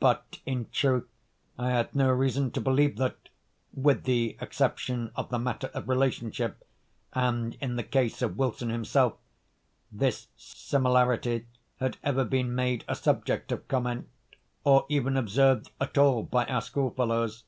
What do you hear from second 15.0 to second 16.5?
observed at all by